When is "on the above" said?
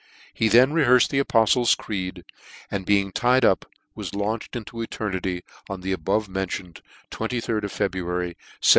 5.69-6.27